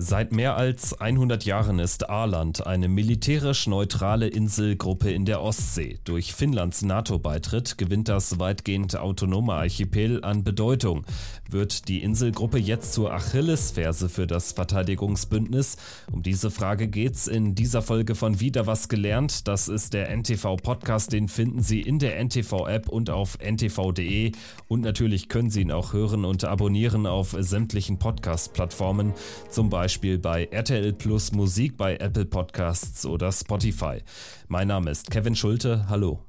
[0.00, 5.98] Seit mehr als 100 Jahren ist Aland eine militärisch neutrale Inselgruppe in der Ostsee.
[6.04, 11.04] Durch Finnlands NATO-Beitritt gewinnt das weitgehend autonome Archipel an Bedeutung.
[11.50, 15.78] Wird die Inselgruppe jetzt zur Achillesferse für das Verteidigungsbündnis?
[16.12, 19.48] Um diese Frage geht's in dieser Folge von Wieder was gelernt.
[19.48, 24.30] Das ist der NTV-Podcast, den finden Sie in der NTV-App und auf ntv.de.
[24.68, 29.12] Und natürlich können Sie ihn auch hören und abonnieren auf sämtlichen Podcast-Plattformen,
[29.50, 34.02] zum Beispiel Beispiel bei RTL Plus Musik, bei Apple Podcasts oder Spotify.
[34.46, 35.88] Mein Name ist Kevin Schulte.
[35.88, 36.27] Hallo.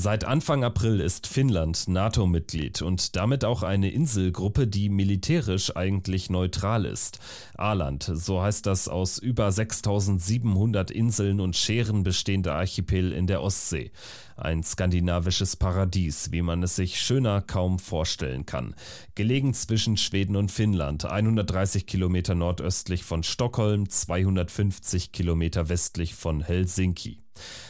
[0.00, 6.84] Seit Anfang April ist Finnland NATO-Mitglied und damit auch eine Inselgruppe, die militärisch eigentlich neutral
[6.84, 7.18] ist.
[7.56, 13.90] Aland, so heißt das aus über 6700 Inseln und Scheren bestehende Archipel in der Ostsee.
[14.36, 18.76] Ein skandinavisches Paradies, wie man es sich schöner kaum vorstellen kann.
[19.16, 27.18] Gelegen zwischen Schweden und Finnland, 130 Kilometer nordöstlich von Stockholm, 250 Kilometer westlich von Helsinki.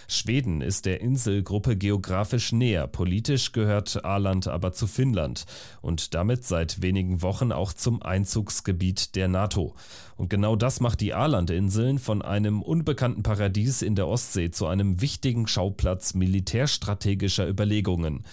[0.07, 5.45] Schweden ist der Inselgruppe geografisch näher, politisch gehört Aland aber zu Finnland
[5.81, 9.75] und damit seit wenigen Wochen auch zum Einzugsgebiet der NATO.
[10.17, 15.01] Und genau das macht die Alandinseln von einem unbekannten Paradies in der Ostsee zu einem
[15.01, 18.25] wichtigen Schauplatz militärstrategischer Überlegungen.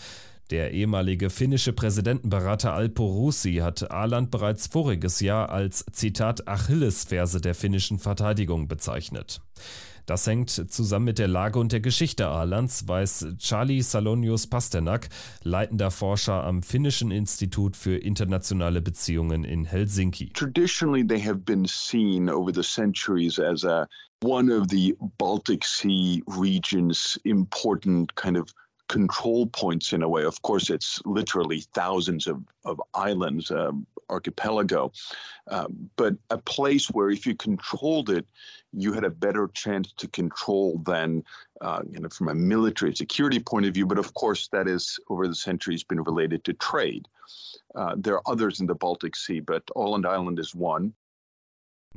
[0.51, 7.55] Der ehemalige finnische Präsidentenberater Alpo Rusi hat Aland bereits voriges Jahr als Zitat Achillesferse der
[7.55, 9.41] finnischen Verteidigung bezeichnet.
[10.05, 15.09] Das hängt zusammen mit der Lage und der Geschichte Alands, weiß Charlie Salonius Pasternak,
[15.43, 20.31] leitender Forscher am Finnischen Institut für internationale Beziehungen in Helsinki.
[20.33, 23.87] Traditionally they have been seen over the centuries as a
[24.21, 28.53] one of the Baltic Sea region's important kind of
[28.87, 30.23] control points in a way.
[30.23, 34.91] Of course, it's literally thousands of, of islands, um, archipelago,
[35.49, 38.25] um, but a place where if you controlled it,
[38.73, 41.23] you had a better chance to control than,
[41.61, 43.85] uh, you know, from a military security point of view.
[43.85, 47.07] But of course, that is over the centuries been related to trade.
[47.75, 50.93] Uh, there are others in the Baltic Sea, but Åland Island is one.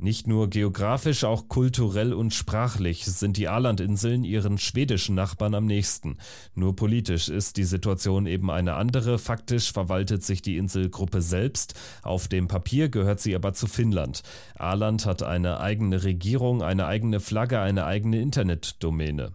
[0.01, 6.17] Nicht nur geografisch, auch kulturell und sprachlich sind die Alandinseln ihren schwedischen Nachbarn am nächsten.
[6.55, 9.19] Nur politisch ist die Situation eben eine andere.
[9.19, 11.73] Faktisch verwaltet sich die Inselgruppe selbst.
[12.01, 14.23] Auf dem Papier gehört sie aber zu Finnland.
[14.55, 19.33] Aland hat eine eigene Regierung, eine eigene Flagge, eine eigene Internetdomäne.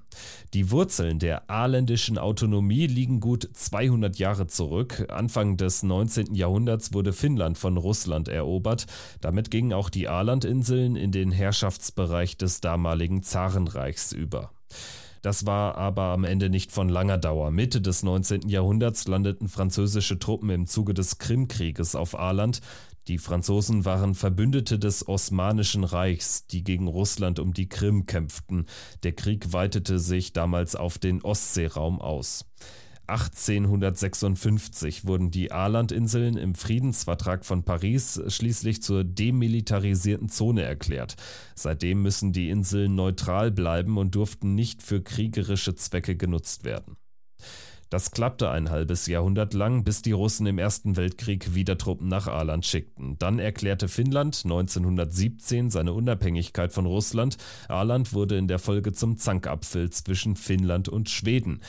[0.52, 5.06] Die Wurzeln der aländischen Autonomie liegen gut 200 Jahre zurück.
[5.08, 6.34] Anfang des 19.
[6.34, 8.86] Jahrhunderts wurde Finnland von Russland erobert.
[9.20, 14.50] Damit gingen auch die Alandinseln in den Herrschaftsbereich des damaligen Zarenreichs über.
[15.24, 17.50] Das war aber am Ende nicht von langer Dauer.
[17.50, 18.46] Mitte des 19.
[18.46, 22.60] Jahrhunderts landeten französische Truppen im Zuge des Krimkrieges auf Aland.
[23.08, 28.66] Die Franzosen waren Verbündete des Osmanischen Reichs, die gegen Russland um die Krim kämpften.
[29.02, 32.44] Der Krieg weitete sich damals auf den Ostseeraum aus.
[33.06, 41.16] 1856 wurden die Alandinseln im Friedensvertrag von Paris schließlich zur demilitarisierten Zone erklärt.
[41.54, 46.96] Seitdem müssen die Inseln neutral bleiben und durften nicht für kriegerische Zwecke genutzt werden.
[47.90, 52.26] Das klappte ein halbes Jahrhundert lang, bis die Russen im Ersten Weltkrieg wieder Truppen nach
[52.26, 53.16] Aland schickten.
[53.20, 57.36] Dann erklärte Finnland 1917 seine Unabhängigkeit von Russland.
[57.68, 61.60] Aland wurde in der Folge zum Zankapfel zwischen Finnland und Schweden.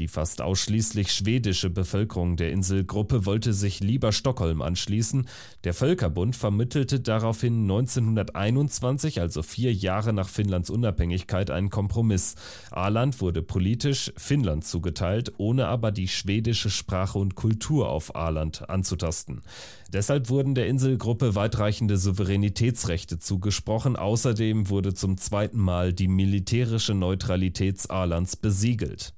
[0.00, 5.28] Die fast ausschließlich schwedische Bevölkerung der Inselgruppe wollte sich lieber Stockholm anschließen.
[5.64, 12.36] Der Völkerbund vermittelte daraufhin 1921, also vier Jahre nach Finnlands Unabhängigkeit, einen Kompromiss.
[12.70, 19.42] Aland wurde politisch Finnland zugeteilt, ohne aber die schwedische Sprache und Kultur auf Aland anzutasten.
[19.92, 23.96] Deshalb wurden der Inselgruppe weitreichende Souveränitätsrechte zugesprochen.
[23.96, 29.12] Außerdem wurde zum zweiten Mal die militärische Neutralität Alands besiegelt.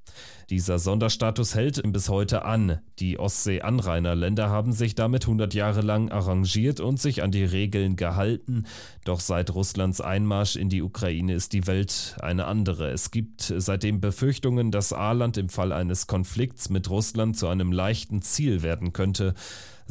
[0.53, 2.79] Dieser Sonderstatus hält bis heute an.
[2.99, 8.65] Die Ostsee-Anrainerländer haben sich damit 100 Jahre lang arrangiert und sich an die Regeln gehalten.
[9.07, 12.91] Doch seit Russlands Einmarsch in die Ukraine ist die Welt eine andere.
[12.91, 18.21] Es gibt seitdem Befürchtungen, dass Aland im Fall eines Konflikts mit Russland zu einem leichten
[18.21, 19.33] Ziel werden könnte.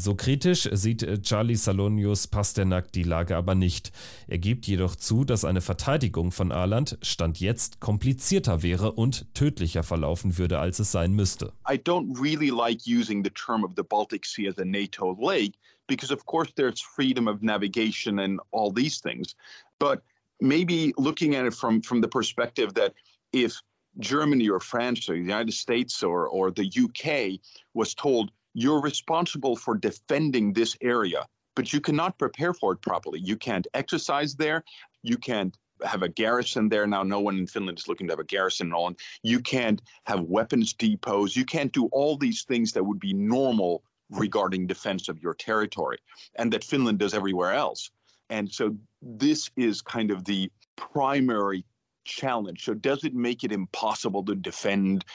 [0.01, 3.91] So kritisch sieht äh, Charlie Salonius Pasternak die Lage aber nicht.
[4.27, 9.83] Er gibt jedoch zu, dass eine Verteidigung von Aland Stand jetzt komplizierter wäre und tödlicher
[9.83, 11.53] verlaufen würde, als es sein müsste.
[11.69, 15.53] I don't really like using the term of the Baltic Sea as a NATO lake
[15.87, 19.35] because of course there's freedom of navigation and all these things.
[19.77, 20.01] But
[20.39, 22.95] maybe looking at it from from the perspective that
[23.33, 23.61] if
[23.99, 27.39] Germany or France or the United States or, or the UK
[27.75, 31.25] was told you're responsible for defending this area.
[31.55, 33.19] but you cannot prepare for it properly.
[33.19, 34.63] You can't exercise there.
[35.03, 36.87] You can't have a garrison there.
[36.87, 38.95] Now, no one in Finland is looking to have a garrison on.
[39.23, 41.35] You can't have weapons depots.
[41.35, 45.97] You can't do all these things that would be normal regarding defense of your territory
[46.35, 47.89] and that Finland does everywhere else.
[48.29, 51.65] And so this is kind of the primary
[52.05, 52.63] challenge.
[52.63, 55.05] So, does it make it impossible to defend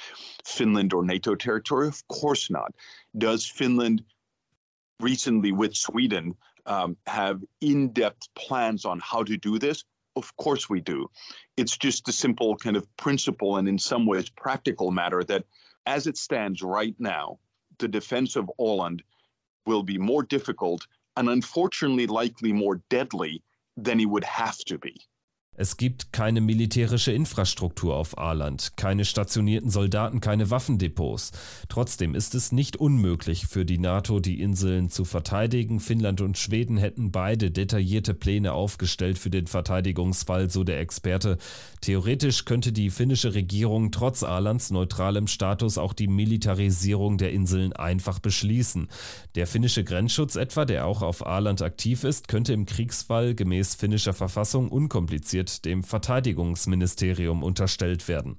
[0.44, 1.88] Finland or NATO territory?
[1.88, 2.74] Of course not.
[3.18, 4.02] Does Finland
[5.00, 6.34] recently with Sweden
[6.66, 9.84] um, have in depth plans on how to do this?
[10.16, 11.10] Of course we do.
[11.56, 15.44] It's just a simple kind of principle and, in some ways, practical matter that
[15.84, 17.38] as it stands right now,
[17.78, 19.00] the defense of Åland
[19.66, 20.86] will be more difficult
[21.16, 23.42] and unfortunately likely more deadly
[23.76, 25.00] than it would have to be.
[25.58, 31.32] Es gibt keine militärische Infrastruktur auf Aland, keine stationierten Soldaten, keine Waffendepots.
[31.70, 35.80] Trotzdem ist es nicht unmöglich für die NATO, die Inseln zu verteidigen.
[35.80, 41.38] Finnland und Schweden hätten beide detaillierte Pläne aufgestellt für den Verteidigungsfall, so der Experte.
[41.80, 48.18] Theoretisch könnte die finnische Regierung trotz Alands neutralem Status auch die Militarisierung der Inseln einfach
[48.18, 48.88] beschließen.
[49.36, 54.12] Der finnische Grenzschutz etwa, der auch auf Aland aktiv ist, könnte im Kriegsfall gemäß finnischer
[54.12, 58.36] Verfassung unkompliziert wird dem Verteidigungsministerium unterstellt werden.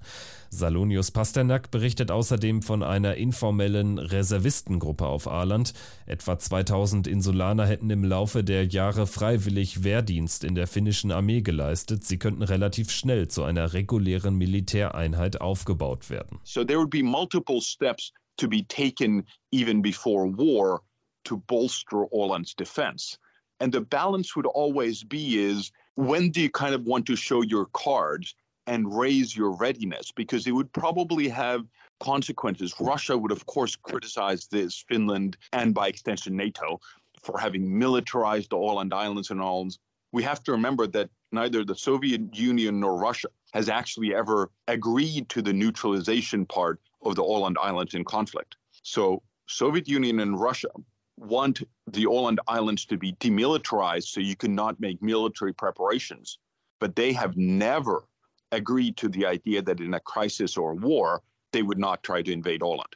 [0.49, 5.73] Salonius Pasternak berichtet außerdem von einer informellen Reservistengruppe auf Aland.
[6.05, 12.03] Etwa 2000 Insulaner hätten im Laufe der Jahre freiwillig Wehrdienst in der finnischen Armee geleistet.
[12.03, 16.39] Sie könnten relativ schnell zu einer regulären Militäreinheit aufgebaut werden.
[16.43, 20.81] So there would be multiple steps to be taken even before war
[21.23, 23.17] to bolster Åland's defense.
[23.59, 27.41] And the balance would always be is when do you kind of want to show
[27.41, 28.35] your cards
[28.67, 30.11] and raise your readiness?
[30.11, 31.65] Because it would probably have
[31.99, 32.75] consequences.
[32.79, 36.79] Russia would, of course, criticize this, Finland, and by extension, NATO,
[37.23, 39.67] for having militarized the Åland Islands and all.
[40.11, 45.27] We have to remember that neither the Soviet Union nor Russia has actually ever agreed
[45.29, 48.55] to the neutralization part of the Åland Islands in conflict.
[48.83, 50.69] So Soviet Union and Russia
[51.17, 56.39] want the Åland Islands to be demilitarized so you cannot make military preparations.
[56.79, 58.07] But they have never
[58.51, 61.21] agreed to the idea that in a crisis or war,
[61.51, 62.95] they would not try to invade Åland.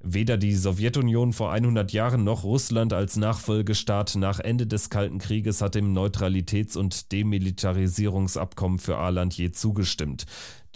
[0.00, 5.62] Weder die Sowjetunion vor 100 Jahren noch Russland als Nachfolgestaat nach Ende des Kalten Krieges
[5.62, 10.26] hat dem Neutralitäts- und Demilitarisierungsabkommen für Aland je zugestimmt.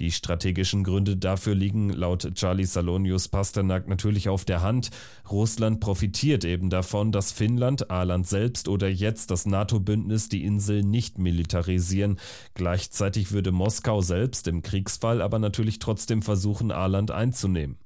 [0.01, 4.89] Die strategischen Gründe dafür liegen laut Charlie Salonius Pasternak natürlich auf der Hand.
[5.31, 11.19] Russland profitiert eben davon, dass Finnland, Aland selbst oder jetzt das NATO-Bündnis die Insel nicht
[11.19, 12.19] militarisieren.
[12.55, 17.77] Gleichzeitig würde Moskau selbst im Kriegsfall aber natürlich trotzdem versuchen, Aland einzunehmen.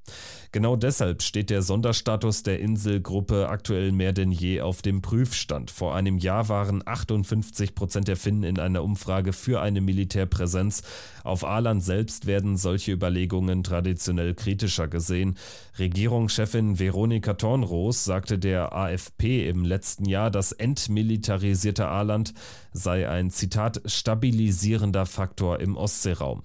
[0.52, 5.72] Genau deshalb steht der Sonderstatus der Inselgruppe aktuell mehr denn je auf dem Prüfstand.
[5.72, 10.82] Vor einem Jahr waren 58 Prozent der Finnen in einer Umfrage für eine Militärpräsenz.
[11.24, 15.36] Auf Aland selbst werden solche Überlegungen traditionell kritischer gesehen.
[15.78, 22.34] Regierungschefin Veronika Tornroos sagte der AFP im letzten Jahr, das entmilitarisierte Aland
[22.72, 26.42] sei ein Zitat stabilisierender Faktor im Ostseeraum.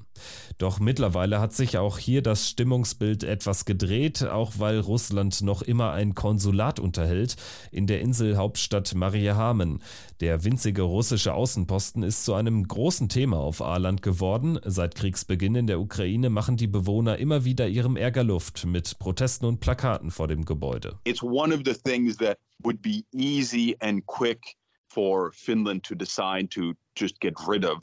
[0.60, 5.94] Doch mittlerweile hat sich auch hier das Stimmungsbild etwas gedreht, auch weil Russland noch immer
[5.94, 7.38] ein Konsulat unterhält
[7.72, 9.82] in der Inselhauptstadt Mariehamn.
[10.20, 14.60] Der winzige russische Außenposten ist zu einem großen Thema auf Aland geworden.
[14.66, 19.46] Seit Kriegsbeginn in der Ukraine machen die Bewohner immer wieder ihrem Ärger Luft mit Protesten
[19.46, 21.00] und Plakaten vor dem Gebäude.
[21.06, 24.58] It's one of the things that would be easy and quick
[24.90, 27.78] for Finland to decide to just get rid of.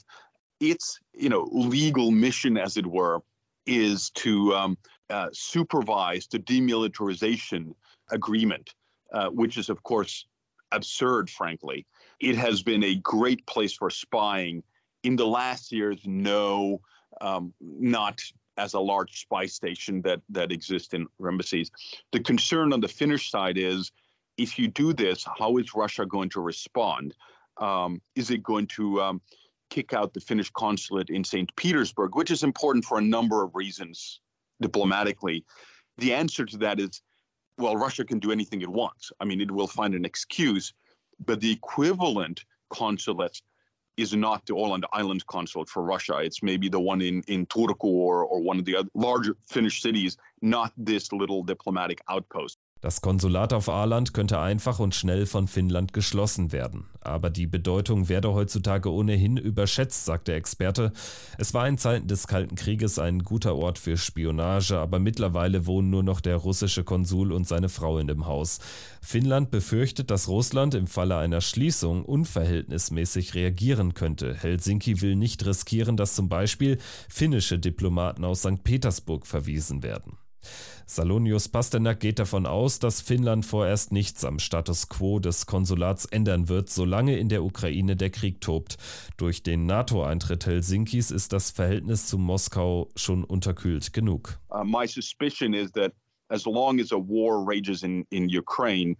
[0.60, 3.20] Its you know legal mission, as it were,
[3.66, 4.78] is to um,
[5.10, 7.75] uh, supervise the demilitarization
[8.10, 8.75] agreement,
[9.12, 10.26] uh, which is of course
[10.72, 11.30] absurd.
[11.30, 11.86] Frankly,
[12.20, 14.62] it has been a great place for spying.
[15.02, 16.80] In the last years, no,
[17.20, 18.20] um, not
[18.56, 21.70] as a large spy station that that exists in embassies.
[22.12, 23.92] The concern on the Finnish side is
[24.36, 27.14] if you do this, how is Russia going to respond?
[27.58, 29.20] Um, is it going to um,
[29.70, 31.54] kick out the Finnish consulate in St.
[31.56, 34.20] Petersburg, which is important for a number of reasons
[34.61, 35.44] diplomatically.
[35.99, 37.02] The answer to that is
[37.58, 39.11] well, Russia can do anything it wants.
[39.20, 40.75] I mean, it will find an excuse,
[41.25, 43.40] but the equivalent consulate
[43.96, 46.18] is not the Åland Island consulate for Russia.
[46.18, 49.80] It's maybe the one in, in Turku or, or one of the other larger Finnish
[49.80, 52.58] cities not this little diplomatic outpost.
[52.87, 56.85] Das Konsulat auf Aland könnte einfach und schnell von Finnland geschlossen werden.
[57.00, 60.93] Aber die Bedeutung werde heutzutage ohnehin überschätzt, sagt der Experte.
[61.37, 65.90] Es war in Zeiten des Kalten Krieges ein guter Ort für Spionage, aber mittlerweile wohnen
[65.90, 68.61] nur noch der russische Konsul und seine Frau in dem Haus.
[69.02, 74.33] Finnland befürchtet, dass Russland im Falle einer Schließung unverhältnismäßig reagieren könnte.
[74.33, 76.78] Helsinki will nicht riskieren, dass zum Beispiel
[77.09, 78.62] finnische Diplomaten aus St.
[78.62, 80.19] Petersburg verwiesen werden.
[80.88, 86.48] Salonius Pasternak geht davon aus, dass Finnland vorerst nichts am Status quo des Konsulats ändern
[86.48, 88.76] wird, solange in der Ukraine der Krieg tobt.
[89.16, 94.38] Durch den NATO-Eintritt Helsinkis ist das Verhältnis zu Moskau schon unterkühlt genug.
[94.50, 95.92] Uh, my suspicion is that
[96.28, 98.96] as long as a war rages in, in Ukraine,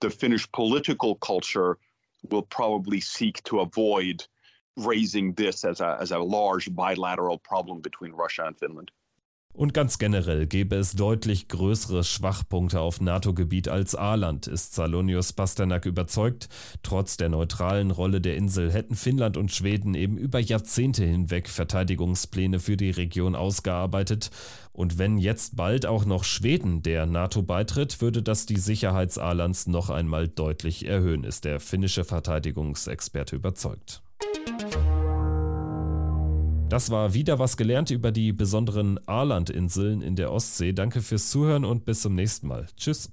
[0.00, 1.76] the Finnish political culture
[2.30, 4.24] will probably seek to avoid
[4.76, 8.90] raising this as a, as a large bilateral problem between Russia and Finland.
[9.56, 15.86] Und ganz generell gäbe es deutlich größere Schwachpunkte auf NATO-Gebiet als Aland, ist Salonius Pasternak
[15.86, 16.50] überzeugt.
[16.82, 22.60] Trotz der neutralen Rolle der Insel hätten Finnland und Schweden eben über Jahrzehnte hinweg Verteidigungspläne
[22.60, 24.30] für die Region ausgearbeitet.
[24.74, 29.66] Und wenn jetzt bald auch noch Schweden der NATO beitritt, würde das die Sicherheit Alands
[29.66, 34.02] noch einmal deutlich erhöhen, ist der finnische Verteidigungsexperte überzeugt.
[36.68, 40.72] Das war wieder was gelernt über die besonderen Aland-Inseln in der Ostsee.
[40.72, 42.66] Danke fürs Zuhören und bis zum nächsten Mal.
[42.76, 43.12] Tschüss.